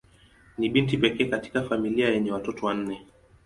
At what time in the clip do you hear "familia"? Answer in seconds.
1.63-2.09